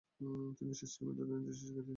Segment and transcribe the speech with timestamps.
[0.57, 1.89] তিনি স্বেচ্ছায় বা রবীন্দ্রনাথের নির্দেশে শিখে নিতেন।